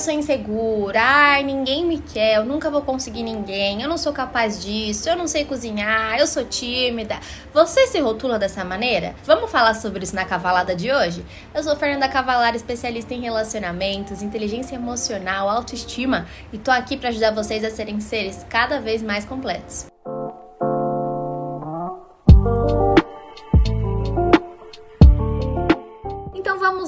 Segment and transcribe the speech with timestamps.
[0.00, 4.62] sou insegura, ai, ninguém me quer, eu nunca vou conseguir ninguém, eu não sou capaz
[4.62, 7.20] disso, eu não sei cozinhar, eu sou tímida.
[7.52, 9.14] Você se rotula dessa maneira?
[9.24, 11.24] Vamos falar sobre isso na cavalada de hoje?
[11.54, 17.32] Eu sou Fernanda Cavalar, especialista em relacionamentos, inteligência emocional, autoestima e tô aqui para ajudar
[17.32, 19.86] vocês a serem seres cada vez mais completos.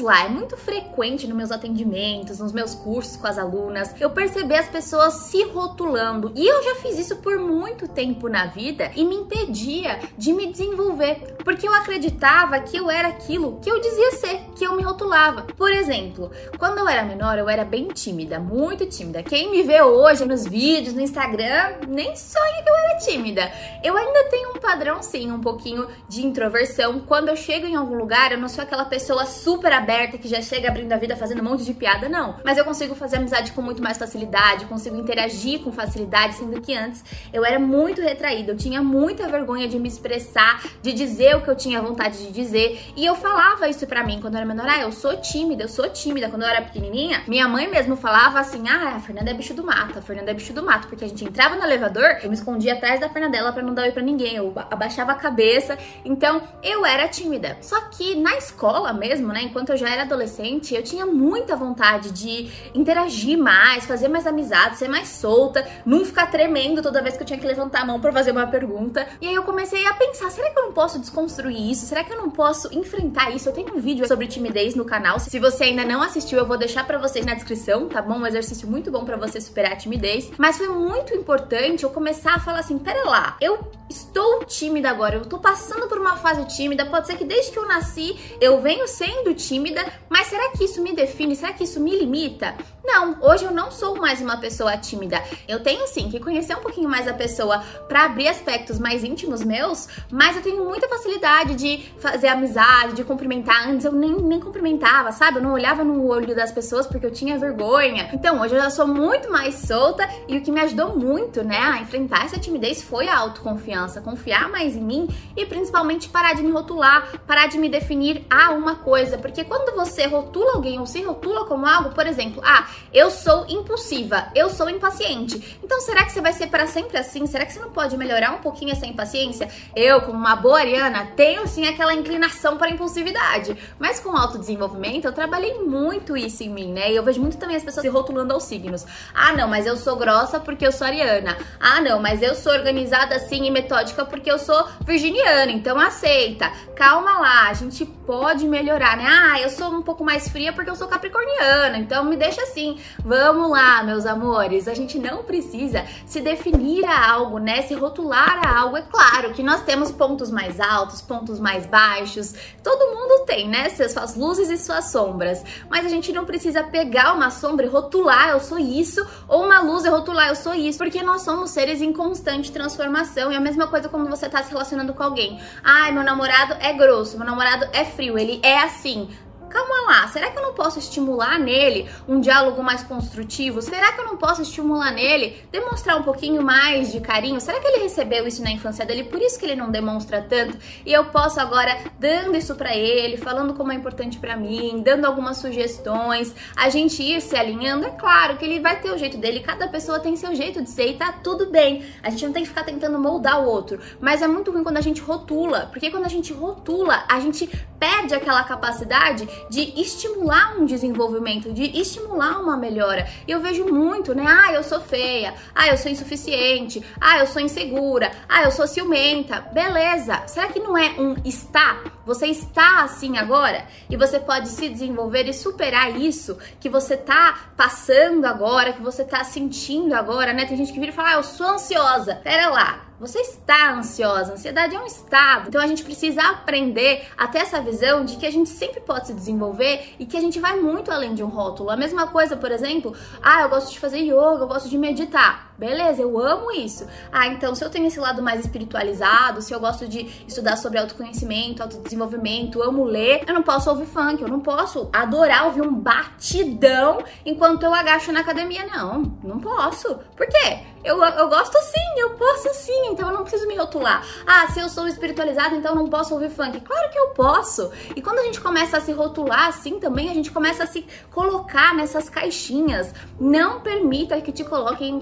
[0.00, 4.10] Vamos lá, é muito frequente nos meus atendimentos, nos meus cursos com as alunas, eu
[4.10, 6.32] perceber as pessoas se rotulando.
[6.34, 10.46] E eu já fiz isso por muito tempo na vida e me impedia de me
[10.50, 14.82] desenvolver, porque eu acreditava que eu era aquilo que eu dizia ser, que eu me
[14.82, 15.42] rotulava.
[15.56, 19.22] Por exemplo, quando eu era menor, eu era bem tímida, muito tímida.
[19.22, 23.52] Quem me vê hoje nos vídeos, no Instagram, nem sonha que eu era tímida.
[23.82, 27.00] Eu ainda tenho um padrão, sim, um pouquinho de introversão.
[27.00, 30.40] Quando eu chego em algum lugar, eu não sou aquela pessoa super aberta que já
[30.40, 32.36] chega abrindo a vida fazendo um monte de piada, não.
[32.44, 36.74] Mas eu consigo fazer amizade com muito mais facilidade, consigo interagir com facilidade, sendo que
[36.74, 41.42] antes eu era muito retraída, eu tinha muita vergonha de me expressar, de dizer o
[41.42, 42.80] que eu tinha vontade de dizer.
[42.96, 45.68] E eu falava isso pra mim quando eu era menor, ah, eu sou tímida, eu
[45.68, 46.28] sou tímida.
[46.28, 49.64] Quando eu era pequenininha, minha mãe mesmo falava assim, ah, a Fernanda é bicho do
[49.64, 52.34] mato, a Fernanda é bicho do mato, porque a gente entrava no elevador, eu me
[52.34, 55.76] escondia atrás da perna dela pra não dar oi pra ninguém, eu abaixava a cabeça.
[56.04, 57.58] Então, eu era tímida.
[57.60, 62.10] Só que na escola mesmo, né, enquanto eu já era adolescente, eu tinha muita vontade
[62.10, 67.22] de interagir mais, fazer mais amizade, ser mais solta, não ficar tremendo toda vez que
[67.22, 69.06] eu tinha que levantar a mão para fazer uma pergunta.
[69.20, 71.86] E aí eu comecei a pensar, será que eu não posso desconstruir isso?
[71.86, 73.48] Será que eu não posso enfrentar isso?
[73.48, 75.18] Eu tenho um vídeo sobre timidez no canal.
[75.18, 78.18] Se você ainda não assistiu, eu vou deixar para vocês na descrição, tá bom?
[78.18, 80.30] Um exercício muito bom para você superar a timidez.
[80.36, 83.58] Mas foi muito importante eu começar a falar assim, pera lá, eu
[83.88, 87.58] estou tímida agora, eu tô passando por uma fase tímida, pode ser que desde que
[87.58, 89.69] eu nasci eu venho sendo tímida,
[90.08, 91.36] mas será que isso me define?
[91.36, 92.54] Será que isso me limita?
[92.84, 95.22] Não, hoje eu não sou mais uma pessoa tímida.
[95.46, 99.44] Eu tenho sim que conhecer um pouquinho mais a pessoa para abrir aspectos mais íntimos
[99.44, 103.68] meus, mas eu tenho muita facilidade de fazer amizade, de cumprimentar.
[103.68, 105.38] Antes eu nem, nem cumprimentava, sabe?
[105.38, 108.10] Eu não olhava no olho das pessoas porque eu tinha vergonha.
[108.12, 111.58] Então hoje eu já sou muito mais solta e o que me ajudou muito, né,
[111.58, 116.42] a enfrentar essa timidez foi a autoconfiança, confiar mais em mim e principalmente parar de
[116.42, 120.86] me rotular, parar de me definir a uma coisa, porque quando você rotula alguém ou
[120.86, 125.58] se rotula como algo, por exemplo, ah, eu sou impulsiva, eu sou impaciente.
[125.64, 127.26] Então, será que você vai ser para sempre assim?
[127.26, 129.48] Será que você não pode melhorar um pouquinho essa impaciência?
[129.74, 135.12] Eu, como uma boa ariana, tenho sim aquela inclinação para impulsividade, mas com autodesenvolvimento eu
[135.12, 136.92] trabalhei muito isso em mim, né?
[136.92, 138.86] E eu vejo muito também as pessoas se rotulando aos signos.
[139.14, 141.36] Ah, não, mas eu sou grossa porque eu sou ariana.
[141.58, 146.50] Ah, não, mas eu sou organizada assim e metódica porque eu sou virginiana, então aceita.
[146.76, 149.04] Calma lá, a gente pode melhorar, né?
[149.06, 152.78] Ah, eu sou um pouco mais fria porque eu sou capricorniana, então me deixa assim.
[153.04, 157.62] Vamos lá, meus amores, a gente não precisa se definir a algo, né?
[157.62, 158.76] Se rotular a algo.
[158.76, 162.34] É claro que nós temos pontos mais altos, pontos mais baixos.
[162.62, 163.68] Todo mundo tem, né?
[163.70, 165.42] Suas luzes e suas sombras.
[165.68, 169.60] Mas a gente não precisa pegar uma sombra e rotular, eu sou isso, ou uma
[169.60, 173.32] luz e rotular, eu sou isso, porque nós somos seres em constante transformação.
[173.32, 175.40] E a mesma coisa quando você tá se relacionando com alguém.
[175.62, 179.08] Ai, meu namorado é grosso, meu namorado é frio, ele é assim
[179.50, 183.60] calma lá, será que eu não posso estimular nele um diálogo mais construtivo?
[183.60, 187.40] Será que eu não posso estimular nele demonstrar um pouquinho mais de carinho?
[187.40, 190.56] Será que ele recebeu isso na infância dele, por isso que ele não demonstra tanto?
[190.86, 195.04] E eu posso agora dando isso para ele, falando como é importante para mim, dando
[195.04, 199.18] algumas sugestões, a gente ir se alinhando, é claro que ele vai ter o jeito
[199.18, 201.84] dele, cada pessoa tem seu jeito de ser e tá tudo bem.
[202.02, 204.76] A gente não tem que ficar tentando moldar o outro, mas é muito ruim quando
[204.76, 210.56] a gente rotula, porque quando a gente rotula, a gente perde aquela capacidade de estimular
[210.58, 213.08] um desenvolvimento, de estimular uma melhora.
[213.26, 214.24] E eu vejo muito, né?
[214.26, 215.34] Ah, eu sou feia.
[215.54, 216.82] Ah, eu sou insuficiente.
[217.00, 218.10] Ah, eu sou insegura.
[218.28, 219.40] Ah, eu sou ciumenta.
[219.52, 220.22] Beleza.
[220.26, 221.82] Será que não é um está?
[222.04, 227.50] Você está assim agora e você pode se desenvolver e superar isso que você tá
[227.56, 230.46] passando agora, que você tá sentindo agora, né?
[230.46, 232.16] Tem gente que vira e fala: "Ah, eu sou ansiosa".
[232.16, 232.89] Pera lá.
[233.00, 235.48] Você está ansiosa, ansiedade é um estado.
[235.48, 239.06] Então a gente precisa aprender a ter essa visão de que a gente sempre pode
[239.06, 241.70] se desenvolver e que a gente vai muito além de um rótulo.
[241.70, 245.49] A mesma coisa, por exemplo, ah, eu gosto de fazer yoga, eu gosto de meditar.
[245.60, 246.86] Beleza, eu amo isso.
[247.12, 250.78] Ah, então se eu tenho esse lado mais espiritualizado, se eu gosto de estudar sobre
[250.78, 255.74] autoconhecimento, autodesenvolvimento, amo ler, eu não posso ouvir funk, eu não posso adorar ouvir um
[255.74, 259.02] batidão enquanto eu agacho na academia, não.
[259.22, 259.98] Não posso.
[260.16, 260.60] Por quê?
[260.82, 264.02] Eu, eu gosto sim, eu posso sim, então eu não preciso me rotular.
[264.26, 266.58] Ah, se eu sou espiritualizada, então eu não posso ouvir funk.
[266.60, 267.70] Claro que eu posso.
[267.94, 270.86] E quando a gente começa a se rotular assim também, a gente começa a se
[271.10, 272.94] colocar nessas caixinhas.
[273.20, 275.00] Não permita que te coloquem em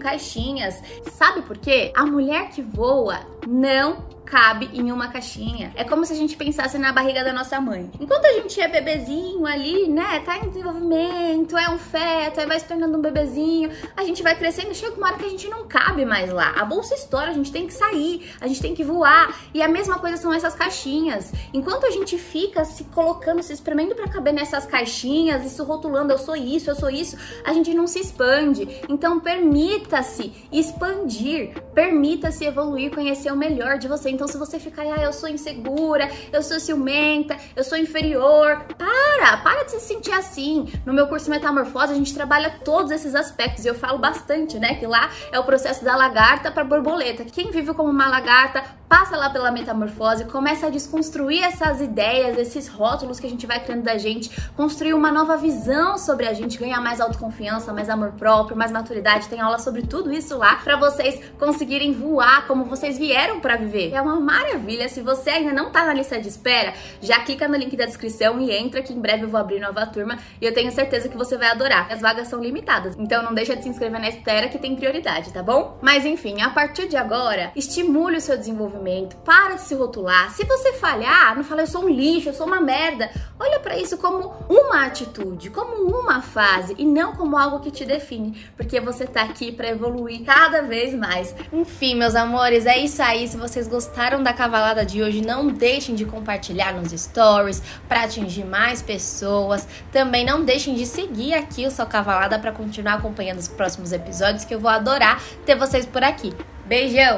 [1.13, 1.93] Sabe por quê?
[1.95, 5.73] A mulher que voa não cabe em uma caixinha.
[5.75, 7.91] É como se a gente pensasse na barriga da nossa mãe.
[7.99, 12.61] Enquanto a gente é bebezinho ali, né, tá em desenvolvimento, é um feto, aí vai
[12.61, 15.67] se tornando um bebezinho, a gente vai crescendo, chega uma hora que a gente não
[15.67, 16.53] cabe mais lá.
[16.59, 19.35] A bolsa estoura, a gente tem que sair, a gente tem que voar.
[19.55, 21.33] E a mesma coisa são essas caixinhas.
[21.55, 26.19] Enquanto a gente fica se colocando, se espremendo para caber nessas caixinhas, isso rotulando, eu
[26.19, 28.69] sou isso, eu sou isso, a gente não se expande.
[28.91, 34.11] Então permita-se expandir, permita-se evoluir, conhecer o melhor de você.
[34.11, 39.37] Então, se você ficar, ah, eu sou insegura, eu sou ciumenta, eu sou inferior, para,
[39.37, 40.67] para de se sentir assim.
[40.85, 44.75] No meu curso Metamorfose, a gente trabalha todos esses aspectos e eu falo bastante, né?
[44.75, 47.25] Que lá é o processo da lagarta para borboleta.
[47.25, 52.69] Quem vive como uma lagarta passa lá pela metamorfose, começa a desconstruir essas ideias, esses
[52.69, 56.59] rótulos que a gente vai criando da gente, construir uma nova visão sobre a gente,
[56.59, 59.29] ganhar mais autoconfiança, mais amor próprio, mais maturidade.
[59.29, 63.93] Tem aula sobre tudo isso lá para vocês conseguirem voar como vocês vieram para viver.
[63.93, 64.89] É uma maravilha.
[64.89, 68.41] Se você ainda não tá na lista de espera, já clica no link da descrição
[68.41, 71.17] e entra que em breve eu vou abrir nova turma e eu tenho certeza que
[71.17, 71.93] você vai adorar.
[71.93, 75.33] As vagas são limitadas, então não deixa de se inscrever na espera que tem prioridade,
[75.33, 75.79] tá bom?
[75.83, 78.78] Mas enfim, a partir de agora, estimule o seu desenvolvimento,
[79.25, 80.31] para de se rotular.
[80.31, 83.11] Se você falhar, não fala eu sou um lixo, eu sou uma merda.
[83.39, 87.85] Olha para isso como uma atitude, como uma fase e não como algo que te
[87.85, 91.35] define, porque você tá aqui para evoluir cada vez mais.
[91.53, 93.27] Enfim, meus amores, é isso aí.
[93.29, 98.45] Se vocês gostaram da cavalada de hoje, não deixem de compartilhar nos stories para atingir
[98.45, 99.67] mais pessoas.
[99.93, 104.45] Também não deixem de seguir aqui o Sua Cavalada para continuar acompanhando os próximos episódios
[104.45, 106.33] que eu vou adorar ter vocês por aqui.
[106.67, 107.17] Beijão!